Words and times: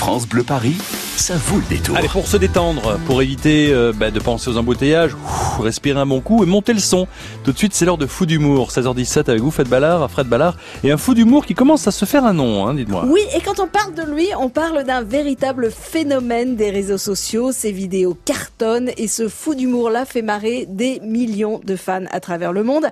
France 0.00 0.26
Bleu 0.26 0.44
Paris, 0.44 0.78
ça 1.16 1.34
vaut 1.36 1.58
le 1.58 1.64
détour. 1.68 1.96
Allez, 1.96 2.08
pour 2.08 2.26
se 2.26 2.36
détendre, 2.36 2.98
pour 3.06 3.22
éviter 3.22 3.72
euh, 3.72 3.92
bah, 3.94 4.10
de 4.10 4.20
penser 4.20 4.50
aux 4.50 4.56
embouteillages, 4.56 5.14
ouf, 5.14 5.58
respirer 5.60 5.98
un 5.98 6.06
bon 6.06 6.20
coup 6.20 6.42
et 6.42 6.46
monter 6.46 6.72
le 6.72 6.80
son. 6.80 7.06
Tout 7.44 7.52
de 7.52 7.58
suite, 7.58 7.74
c'est 7.74 7.84
l'heure 7.84 7.98
de 7.98 8.06
Fou 8.06 8.26
d'humour. 8.26 8.70
16h17 8.70 9.30
avec 9.30 9.40
vous, 9.40 9.50
Fred 9.50 9.68
Ballard, 9.68 10.10
Fred 10.10 10.26
Ballard. 10.26 10.56
Et 10.84 10.90
un 10.90 10.96
fou 10.96 11.14
d'humour 11.14 11.46
qui 11.46 11.54
commence 11.54 11.86
à 11.86 11.90
se 11.90 12.04
faire 12.04 12.24
un 12.24 12.32
nom, 12.32 12.66
hein, 12.66 12.74
dites-moi. 12.74 13.04
Oui, 13.06 13.20
et 13.34 13.40
quand 13.40 13.60
on 13.60 13.66
parle 13.66 13.94
de 13.94 14.02
lui, 14.02 14.28
on 14.38 14.48
parle 14.48 14.84
d'un 14.84 15.02
véritable 15.02 15.70
phénomène 15.70 16.56
des 16.56 16.70
réseaux 16.70 16.98
sociaux. 16.98 17.52
Ses 17.52 17.72
vidéos 17.72 18.16
cartonnent 18.24 18.90
et 18.96 19.08
ce 19.08 19.28
fou 19.28 19.54
d'humour-là 19.54 20.04
fait 20.04 20.22
marrer 20.22 20.66
des 20.68 21.00
millions 21.00 21.60
de 21.64 21.76
fans 21.76 22.04
à 22.10 22.20
travers 22.20 22.52
le 22.52 22.62
monde. 22.62 22.86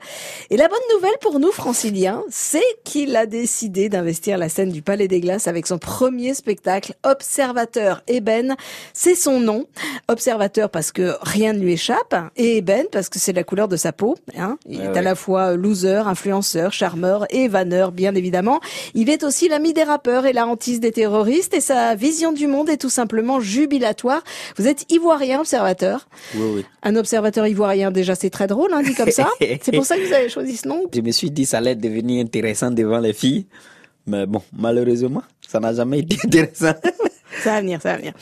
Et 0.50 0.56
la 0.56 0.68
bonne 0.68 0.78
nouvelle 0.94 1.16
pour 1.20 1.40
nous, 1.40 1.52
franciliens, 1.52 2.22
c'est 2.30 2.62
qu'il 2.84 3.16
a 3.16 3.26
décidé 3.26 3.88
d'investir 3.88 4.38
la 4.38 4.48
scène 4.48 4.70
du 4.70 4.82
Palais 4.82 5.08
des 5.08 5.20
Glaces 5.20 5.48
avec 5.48 5.66
son 5.66 5.78
premier 5.78 6.34
spectacle, 6.34 6.94
Observateur 7.04 8.02
Eben. 8.08 8.56
C'est 8.92 9.14
son 9.14 9.40
nom. 9.40 9.66
Observateur 10.08 10.70
parce 10.70 10.92
que 10.92 11.14
rien 11.22 11.52
ne 11.52 11.58
lui 11.58 11.74
échappe 11.74 12.14
et 12.36 12.58
Eben 12.58 12.86
parce 12.90 13.08
que 13.08 13.18
c'est 13.18 13.32
la 13.32 13.44
couleur 13.44 13.68
de 13.68 13.76
sa 13.76 13.92
peau. 13.92 14.16
Hein. 14.36 14.58
Il 14.68 14.80
est 14.80 14.96
à 14.96 15.02
la 15.02 15.14
fois 15.14 15.54
loser, 15.54 16.06
influenceur, 16.06 16.72
charmeur 16.72 17.26
et 17.30 17.48
vanneur, 17.48 17.92
bien 17.92 18.14
évidemment. 18.14 18.60
Il 18.94 19.10
est 19.10 19.24
aussi 19.24 19.48
l'ami 19.48 19.72
des 19.72 19.84
rappeurs 19.84 20.26
et 20.26 20.32
la 20.32 20.46
hantise 20.46 20.80
des 20.80 20.92
terroristes 20.92 21.54
et 21.54 21.60
sa 21.60 21.94
vision 21.94 22.32
du 22.32 22.46
monde 22.46 22.68
est 22.68 22.76
tout 22.76 22.90
simplement 22.90 23.40
jubilatoire. 23.40 24.22
Vous 24.56 24.66
êtes 24.66 24.90
ivoirien, 24.92 25.40
observateur. 25.40 26.08
Oui, 26.34 26.50
oui. 26.56 26.64
Un 26.82 26.96
observateur 26.96 27.46
ivoirien, 27.46 27.90
déjà, 27.90 28.14
c'est 28.14 28.30
très 28.30 28.46
drôle, 28.46 28.72
hein, 28.72 28.82
dit 28.82 28.94
comme 28.94 29.10
ça. 29.10 29.28
c'est 29.40 29.72
pour 29.72 29.84
ça 29.84 29.96
que 29.96 30.06
vous 30.06 30.14
avez 30.14 30.28
choisi 30.28 30.56
ce 30.56 30.68
nom. 30.68 30.84
Je 30.92 31.00
me 31.00 31.10
suis 31.10 31.30
dit 31.30 31.46
ça 31.46 31.58
allait 31.58 31.74
devenir 31.74 32.24
intéressant 32.24 32.70
devant 32.70 32.98
les 32.98 33.12
filles. 33.12 33.46
Mais 34.06 34.26
bon, 34.26 34.40
malheureusement, 34.56 35.22
ça 35.46 35.60
n'a 35.60 35.74
jamais 35.74 36.00
été 36.00 36.16
intéressant. 36.24 36.72
Ça 37.42 37.52
va 37.52 37.60
venir, 37.60 37.80
ça 37.80 37.92
va 37.92 37.98
venir. 37.98 38.12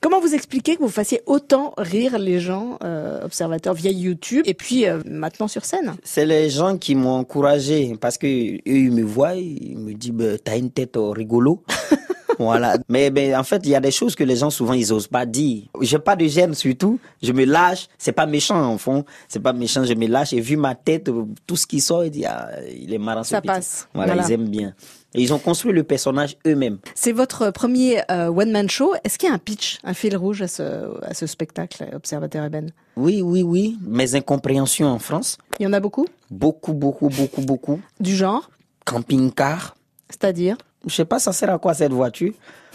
Comment 0.00 0.20
vous 0.20 0.34
expliquez 0.34 0.76
que 0.76 0.82
vous 0.82 0.88
fassiez 0.88 1.20
autant 1.26 1.74
rire 1.78 2.18
les 2.18 2.40
gens 2.40 2.78
euh, 2.82 3.24
observateurs 3.24 3.74
via 3.74 3.90
YouTube 3.90 4.42
et 4.46 4.54
puis 4.54 4.86
euh, 4.86 5.00
maintenant 5.06 5.48
sur 5.48 5.64
scène? 5.64 5.94
C'est 6.02 6.26
les 6.26 6.50
gens 6.50 6.76
qui 6.76 6.94
m'ont 6.94 7.18
encouragé 7.18 7.96
parce 8.00 8.18
que 8.18 8.26
eux, 8.26 8.60
ils 8.66 8.92
me 8.92 9.02
voient, 9.02 9.34
ils 9.34 9.78
me 9.78 9.94
disent 9.94 10.12
bah, 10.12 10.38
t'as 10.42 10.58
une 10.58 10.70
tête 10.70 10.96
euh, 10.96 11.10
rigolo. 11.10 11.62
voilà. 12.38 12.76
Mais 12.88 13.10
ben, 13.10 13.36
en 13.36 13.44
fait, 13.44 13.60
il 13.64 13.70
y 13.70 13.74
a 13.74 13.80
des 13.80 13.90
choses 13.90 14.14
que 14.14 14.24
les 14.24 14.36
gens 14.36 14.50
souvent 14.50 14.72
ils 14.74 14.92
osent 14.92 15.08
pas 15.08 15.26
dire. 15.26 15.62
J'ai 15.80 15.98
pas 15.98 16.16
de 16.16 16.26
gêne 16.26 16.54
surtout. 16.54 16.98
Je 17.22 17.32
me 17.32 17.44
lâche. 17.44 17.88
C'est 17.98 18.12
pas 18.12 18.26
méchant 18.26 18.62
en 18.62 18.78
fond. 18.78 19.04
C'est 19.28 19.40
pas 19.40 19.52
méchant. 19.52 19.84
Je 19.84 19.94
me 19.94 20.06
lâche 20.06 20.32
et 20.32 20.40
vu 20.40 20.56
ma 20.56 20.74
tête, 20.74 21.10
tout 21.46 21.56
ce 21.56 21.66
qui 21.66 21.80
sort, 21.80 22.04
il 22.04 22.24
ah, 22.26 22.48
il 22.70 22.92
est 22.92 22.98
marrant. 22.98 23.22
ce 23.24 23.30
Ça 23.30 23.40
passe. 23.40 23.88
Voilà, 23.94 24.14
Voilà. 24.14 24.28
ils 24.28 24.32
aiment 24.32 24.48
bien. 24.48 24.74
Et 25.16 25.22
ils 25.22 25.32
ont 25.32 25.38
construit 25.38 25.72
le 25.72 25.84
personnage 25.84 26.36
eux-mêmes. 26.44 26.78
C'est 26.96 27.12
votre 27.12 27.50
premier 27.52 28.00
euh, 28.10 28.26
one-man 28.28 28.68
show. 28.68 28.94
Est-ce 29.04 29.16
qu'il 29.16 29.28
y 29.28 29.32
a 29.32 29.34
un 29.34 29.38
pitch, 29.38 29.78
un 29.84 29.94
fil 29.94 30.16
rouge 30.16 30.42
à 30.42 30.48
ce, 30.48 30.62
à 31.04 31.14
ce 31.14 31.26
spectacle, 31.28 31.88
Observateur 31.94 32.44
Eben? 32.44 32.70
Oui, 32.96 33.22
oui, 33.22 33.42
oui. 33.42 33.78
Mes 33.86 34.16
incompréhensions 34.16 34.88
en 34.88 34.98
France, 34.98 35.38
Il 35.60 35.62
y 35.62 35.66
en 35.68 35.72
a 35.72 35.78
beaucoup? 35.78 36.06
Beaucoup, 36.32 36.72
beaucoup, 36.72 37.08
beaucoup, 37.10 37.42
beaucoup. 37.42 37.80
Du 38.00 38.16
genre? 38.16 38.50
Camping-car. 38.86 39.76
C'est-à-dire? 40.10 40.56
Je 40.86 40.94
sais 40.94 41.04
pas, 41.04 41.18
ça 41.18 41.32
sert 41.32 41.50
à 41.50 41.58
quoi 41.58 41.74
cette 41.74 41.92
voiture? 41.92 42.32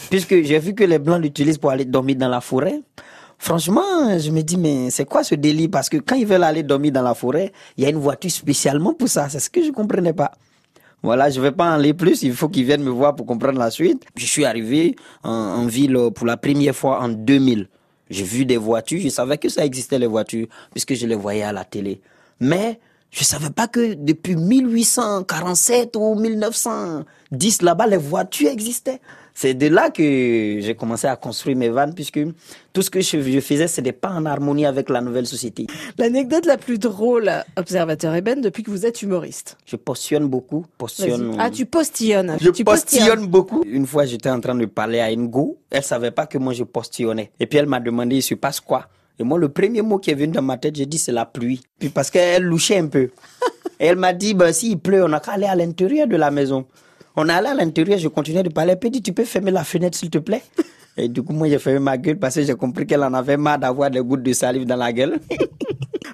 Puisque 0.09 0.41
j'ai 0.43 0.59
vu 0.59 0.73
que 0.73 0.83
les 0.83 0.99
blancs 0.99 1.21
l'utilisent 1.21 1.57
pour 1.57 1.71
aller 1.71 1.85
dormir 1.85 2.15
dans 2.15 2.29
la 2.29 2.41
forêt. 2.41 2.81
Franchement, 3.38 4.17
je 4.19 4.31
me 4.31 4.41
dis, 4.41 4.57
mais 4.57 4.89
c'est 4.89 5.05
quoi 5.05 5.23
ce 5.23 5.35
délit 5.35 5.69
Parce 5.69 5.89
que 5.89 5.97
quand 5.97 6.15
ils 6.15 6.25
veulent 6.25 6.43
aller 6.43 6.63
dormir 6.63 6.91
dans 6.91 7.02
la 7.02 7.13
forêt, 7.13 7.52
il 7.77 7.83
y 7.83 7.87
a 7.87 7.89
une 7.89 7.97
voiture 7.97 8.31
spécialement 8.31 8.93
pour 8.93 9.07
ça. 9.07 9.30
C'est 9.30 9.39
ce 9.39 9.49
que 9.49 9.63
je 9.63 9.71
comprenais 9.71 10.13
pas. 10.13 10.31
Voilà, 11.02 11.30
je 11.30 11.39
vais 11.39 11.53
pas 11.53 11.69
en 11.69 11.73
aller 11.73 11.93
plus. 11.93 12.23
Il 12.23 12.33
faut 12.33 12.49
qu'ils 12.49 12.65
viennent 12.65 12.83
me 12.83 12.89
voir 12.89 13.15
pour 13.15 13.25
comprendre 13.25 13.57
la 13.59 13.71
suite. 13.71 14.03
Je 14.15 14.25
suis 14.25 14.43
arrivé 14.43 14.95
en, 15.23 15.31
en 15.31 15.65
ville 15.67 15.97
pour 16.13 16.27
la 16.27 16.35
première 16.35 16.75
fois 16.75 17.02
en 17.02 17.07
2000. 17.07 17.69
J'ai 18.09 18.23
vu 18.23 18.45
des 18.45 18.57
voitures. 18.57 18.99
Je 19.02 19.09
savais 19.09 19.37
que 19.37 19.47
ça 19.47 19.63
existait 19.63 19.99
les 19.99 20.07
voitures 20.07 20.47
puisque 20.71 20.95
je 20.95 21.05
les 21.07 21.15
voyais 21.15 21.43
à 21.43 21.53
la 21.53 21.63
télé. 21.63 22.02
Mais 22.41 22.80
je 23.11 23.23
savais 23.23 23.49
pas 23.49 23.67
que 23.67 23.93
depuis 23.95 24.36
1847 24.36 25.95
ou 25.95 26.15
1910 26.15 27.61
là-bas 27.64 27.87
les 27.87 27.97
voitures 27.97 28.49
existaient. 28.49 29.02
C'est 29.33 29.53
de 29.53 29.67
là 29.67 29.89
que 29.89 30.03
j'ai 30.59 30.75
commencé 30.75 31.08
à 31.08 31.15
construire 31.15 31.55
mes 31.55 31.69
vannes 31.69 31.93
puisque 31.95 32.19
tout 32.73 32.81
ce 32.81 32.89
que 32.89 32.99
je, 32.99 33.21
je 33.21 33.39
faisais 33.39 33.67
c'était 33.69 33.93
pas 33.93 34.09
en 34.09 34.25
harmonie 34.25 34.65
avec 34.65 34.89
la 34.89 34.99
nouvelle 34.99 35.25
société. 35.27 35.65
L'anecdote 35.98 36.45
la 36.45 36.58
plus 36.58 36.77
drôle, 36.77 37.31
Observateur 37.55 38.14
Eben, 38.15 38.42
depuis 38.42 38.64
que 38.64 38.69
vous 38.69 38.86
êtes 38.86 39.02
humoriste. 39.02 39.55
Je 39.65 39.77
postillonne 39.77 40.27
beaucoup, 40.27 40.61
Vas-y. 40.61 40.77
postillonne. 40.77 41.36
Ah, 41.39 41.49
tu 41.49 41.65
postillonnes. 41.65 42.37
Je 42.42 42.49
tu 42.49 42.64
postillonne 42.65 43.27
beaucoup. 43.27 43.64
Une 43.65 43.87
fois, 43.87 44.05
j'étais 44.05 44.30
en 44.30 44.42
train 44.42 44.55
de 44.55 44.65
parler 44.65 44.99
à 44.99 45.09
une 45.09 45.27
go. 45.30 45.58
Elle 45.71 45.83
savait 45.83 46.11
pas 46.11 46.25
que 46.25 46.37
moi 46.37 46.52
je 46.53 46.64
postillonnais. 46.65 47.31
Et 47.39 47.45
puis 47.45 47.59
elle 47.59 47.67
m'a 47.67 47.80
demandé 47.80 48.17
il 48.17 48.21
se 48.23 48.36
passe 48.36 48.59
quoi? 48.59 48.87
Et 49.19 49.23
moi, 49.23 49.37
le 49.37 49.49
premier 49.49 49.81
mot 49.81 49.99
qui 49.99 50.11
est 50.11 50.15
venu 50.15 50.31
dans 50.31 50.41
ma 50.41 50.57
tête, 50.57 50.77
j'ai 50.77 50.85
dit 50.85 50.97
c'est 50.97 51.11
la 51.11 51.25
pluie. 51.25 51.61
Puis 51.77 51.89
parce 51.89 52.09
qu'elle 52.09 52.43
louchait 52.43 52.77
un 52.77 52.87
peu. 52.87 53.09
Elle 53.80 53.97
m'a 53.97 54.13
dit 54.13 54.33
ben 54.33 54.53
s'il 54.53 54.80
pleut, 54.80 55.03
on 55.03 55.09
n'a 55.09 55.19
qu'à 55.19 55.33
aller 55.33 55.45
à 55.45 55.55
l'intérieur 55.55 56.07
de 56.07 56.15
la 56.15 56.31
maison. 56.31 56.65
On 57.15 57.27
est 57.27 57.33
allé 57.33 57.47
à 57.47 57.53
l'intérieur, 57.53 57.99
je 57.99 58.07
continuais 58.07 58.43
de 58.43 58.49
parler. 58.49 58.75
Elle 58.81 58.91
dit 58.91 59.02
tu 59.02 59.11
peux 59.11 59.25
fermer 59.25 59.52
la 59.52 59.65
fenêtre 59.65 59.97
s'il 59.97 60.09
te 60.09 60.19
plaît? 60.19 60.43
Et 60.97 61.07
du 61.07 61.21
coup, 61.21 61.33
moi, 61.33 61.47
j'ai 61.47 61.59
fermé 61.59 61.80
ma 61.80 61.97
gueule 61.97 62.17
parce 62.17 62.35
que 62.35 62.43
j'ai 62.43 62.55
compris 62.55 62.85
qu'elle 62.85 63.03
en 63.03 63.13
avait 63.13 63.37
marre 63.37 63.59
d'avoir 63.59 63.89
des 63.89 64.02
gouttes 64.02 64.23
de 64.23 64.33
salive 64.33 64.65
dans 64.65 64.75
la 64.75 64.91
gueule. 64.91 65.19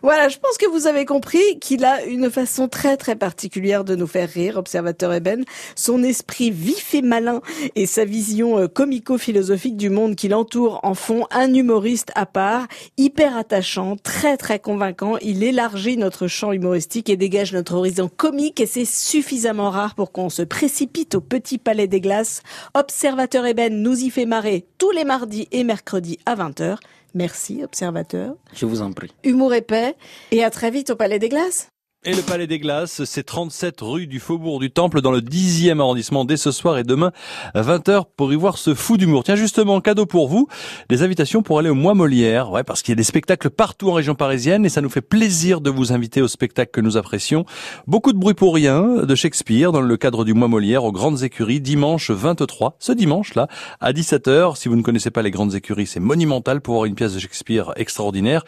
Voilà, 0.06 0.30
je 0.30 0.38
pense 0.38 0.60
que 0.60 0.68
vous 0.68 0.86
avez 0.86 1.04
compris 1.04 1.58
qu'il 1.60 1.84
a 1.84 2.06
une 2.06 2.30
façon 2.30 2.68
très 2.68 2.96
très 2.96 3.16
particulière 3.16 3.84
de 3.84 3.96
nous 3.96 4.06
faire 4.06 4.30
rire, 4.30 4.58
observateur 4.58 5.12
Eben. 5.12 5.44
Son 5.76 6.04
esprit 6.04 6.52
vif 6.52 6.94
et 6.94 7.02
malin 7.02 7.42
et 7.76 7.88
sa 7.88 8.06
vision 8.06 8.60
euh, 8.60 8.68
comico-philosophique 8.68 9.78
du 9.78 9.90
monde 9.90 10.16
qui 10.16 10.28
l'entoure 10.28 10.80
en 10.84 10.94
font 10.94 11.26
un 11.32 11.52
humoriste 11.52 12.12
à 12.14 12.28
part, 12.28 12.68
hyper 12.98 13.36
attachant, 13.36 13.96
très 13.96 14.38
très 14.38 14.60
convaincant. 14.60 15.18
Il 15.24 15.42
élargit 15.42 15.98
notre 15.98 16.28
champ 16.28 16.52
humoristique 16.52 17.10
et 17.10 17.18
dégage 17.18 17.54
notre 17.54 17.74
horizon 17.74 18.08
comique 18.08 18.60
et 18.60 18.68
c'est 18.68 18.86
suffisamment 18.86 19.72
rare 19.72 19.96
pour 19.96 20.12
qu'on 20.12 20.30
se 20.30 20.44
précipite 20.44 21.16
au 21.16 21.22
petit 21.22 21.58
palais 21.58 21.88
des 21.88 22.00
glaces. 22.00 22.44
Observateur 22.76 23.48
Eben 23.48 23.82
nous 23.82 24.04
y 24.04 24.12
fait 24.12 24.28
marrer 24.28 24.68
tous 24.78 24.92
les 24.92 25.04
mardis 25.04 25.48
et 25.52 25.64
mercredis 25.64 26.20
à 26.28 26.36
20h. 26.36 26.78
Merci, 27.16 27.64
observateur. 27.64 28.36
Je 28.54 28.66
vous 28.66 28.82
en 28.82 28.92
prie. 28.92 29.14
Humour 29.24 29.54
épais. 29.54 29.96
Et 30.32 30.44
à 30.44 30.50
très 30.50 30.70
vite 30.70 30.90
au 30.90 30.98
Palais 30.98 31.18
des 31.18 31.30
Glaces. 31.30 31.70
Et 32.08 32.14
le 32.14 32.22
Palais 32.22 32.46
des 32.46 32.60
Glaces, 32.60 33.04
c'est 33.06 33.24
37 33.24 33.82
rue 33.82 34.06
du 34.06 34.20
Faubourg 34.20 34.60
du 34.60 34.70
Temple 34.70 35.02
dans 35.02 35.10
le 35.10 35.22
10e 35.22 35.80
arrondissement 35.80 36.24
dès 36.24 36.38
ce 36.38 36.52
soir 36.52 36.78
et 36.78 36.84
demain 36.84 37.12
à 37.56 37.64
20h 37.64 38.04
pour 38.16 38.32
y 38.32 38.36
voir 38.36 38.60
ce 38.60 38.76
fou 38.76 38.96
d'humour. 38.96 39.24
Tiens, 39.24 39.36
justement, 39.36 39.82
cadeau 39.82 40.06
pour 40.06 40.28
vous, 40.28 40.48
des 40.88 41.02
invitations 41.02 41.42
pour 41.42 41.58
aller 41.58 41.70
au 41.70 41.74
Mois 41.74 41.96
Molière. 41.96 42.52
Ouais, 42.52 42.64
parce 42.64 42.84
qu'il 42.84 42.92
y 42.92 42.94
a 42.94 42.96
des 42.96 43.04
spectacles 43.04 43.50
partout 43.50 43.90
en 43.90 43.94
région 43.94 44.14
parisienne 44.14 44.68
et 44.68 44.70
ça 44.70 44.82
nous 44.82 44.90
fait 44.92 45.02
plaisir 45.02 45.62
de 45.62 45.72
vous 45.72 45.94
inviter 45.94 46.22
au 46.22 46.28
spectacle 46.28 46.70
que 46.70 46.82
nous 46.82 46.96
apprécions. 46.96 47.44
Beaucoup 47.88 48.14
de 48.14 48.20
bruit 48.20 48.36
pour 48.36 48.54
rien 48.54 48.84
de 48.84 49.16
Shakespeare 49.16 49.72
dans 49.72 49.82
le 49.82 49.98
cadre 49.98 50.26
du 50.26 50.36
Mois 50.36 50.48
Molière 50.48 50.84
aux 50.84 50.92
Grandes 50.92 51.24
Écuries 51.24 51.60
dimanche 51.60 52.12
23, 52.12 52.76
ce 52.78 52.92
dimanche 52.92 53.34
là, 53.34 53.48
à 53.82 53.94
17h. 53.94 54.58
Si 54.58 54.70
vous 54.70 54.76
ne 54.76 54.84
connaissez 54.84 55.10
pas 55.10 55.24
les 55.24 55.32
Grandes 55.32 55.56
Écuries, 55.56 55.88
c'est 55.88 56.00
monumental 56.00 56.62
pour 56.62 56.76
voir 56.76 56.86
une 56.86 56.94
pièce 56.94 57.16
de 57.16 57.20
Shakespeare 57.20 57.74
extraordinaire. 57.78 58.44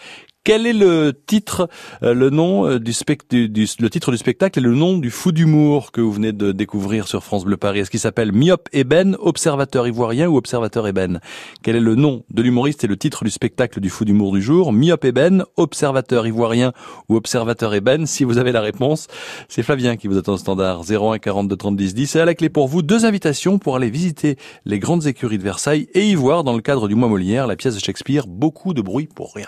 Quel 0.48 0.66
est 0.66 0.72
le 0.72 1.12
titre, 1.26 1.68
euh, 2.04 2.14
le 2.14 2.30
nom 2.30 2.66
euh, 2.66 2.80
du, 2.80 2.94
le 3.32 3.90
titre 3.90 4.12
du 4.12 4.18
spectacle 4.18 4.60
et 4.60 4.62
le 4.62 4.74
nom 4.74 4.98
du 4.98 5.12
fou 5.12 5.34
d'humour 5.34 5.92
que 5.92 6.00
vous 6.00 6.14
venez 6.14 6.32
de 6.32 6.54
découvrir 6.54 7.10
sur 7.10 7.22
France 7.22 7.44
Bleu 7.44 7.58
Paris? 7.58 7.80
Est-ce 7.80 7.92
qu'il 7.92 8.00
s'appelle 8.00 8.32
Myope 8.32 8.70
Eben, 8.72 9.18
observateur 9.20 9.86
ivoirien 9.90 10.30
ou 10.30 10.38
observateur 10.38 10.88
Eben 10.88 11.20
Quel 11.64 11.76
est 11.76 11.82
le 11.82 11.96
nom 11.96 12.24
de 12.30 12.42
l'humoriste 12.42 12.86
et 12.86 12.88
le 12.88 12.96
titre 12.96 13.26
du 13.26 13.30
spectacle 13.30 13.82
du 13.82 13.90
fou 13.90 14.06
d'humour 14.06 14.32
du 14.32 14.42
jour? 14.42 14.72
Myope 14.72 15.04
Eben, 15.04 15.44
observateur 15.58 16.26
ivoirien 16.26 16.72
ou 17.10 17.18
observateur 17.18 17.74
Eben 17.74 18.06
Si 18.06 18.24
vous 18.24 18.38
avez 18.38 18.54
la 18.54 18.62
réponse, 18.62 19.08
c'est 19.50 19.64
Flavien 19.64 19.98
qui 19.98 20.08
vous 20.08 20.18
attend 20.18 20.36
au 20.36 20.38
standard. 20.38 20.84
01 20.90 21.20
42 21.20 21.58
30 21.58 21.76
10 21.76 21.94
10. 21.94 22.16
Et 22.16 22.20
à 22.22 22.26
la 22.26 22.36
clé 22.36 22.48
pour 22.48 22.70
vous, 22.70 22.84
deux 22.84 23.04
invitations 23.04 23.60
pour 23.60 23.76
aller 23.76 23.90
visiter 23.90 24.38
les 24.64 24.80
grandes 24.80 25.08
écuries 25.08 25.40
de 25.40 25.44
Versailles 25.44 25.90
et 25.94 26.08
y 26.08 26.16
voir 26.16 26.46
dans 26.46 26.56
le 26.56 26.62
cadre 26.62 26.88
du 26.88 26.96
mois 26.96 27.10
Molière 27.10 27.48
la 27.48 27.58
pièce 27.58 27.76
de 27.76 27.82
Shakespeare 27.82 28.28
Beaucoup 28.28 28.74
de 28.74 28.82
bruit 28.82 29.10
pour 29.14 29.34
rien. 29.34 29.48